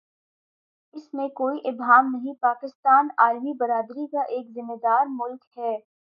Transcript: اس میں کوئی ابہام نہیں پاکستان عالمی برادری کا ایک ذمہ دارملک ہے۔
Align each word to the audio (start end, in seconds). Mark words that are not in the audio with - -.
اس 0.93 1.13
میں 1.13 1.27
کوئی 1.31 1.59
ابہام 1.65 2.09
نہیں 2.13 2.33
پاکستان 2.41 3.07
عالمی 3.17 3.53
برادری 3.57 4.07
کا 4.07 4.21
ایک 4.29 4.47
ذمہ 4.55 4.75
دارملک 4.83 5.57
ہے۔ 5.57 5.77